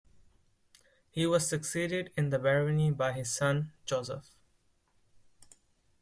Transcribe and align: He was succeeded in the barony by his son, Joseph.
He 1.11 1.27
was 1.27 1.47
succeeded 1.47 2.11
in 2.17 2.31
the 2.31 2.39
barony 2.39 2.89
by 2.89 3.11
his 3.13 3.31
son, 3.31 3.71
Joseph. 3.85 4.31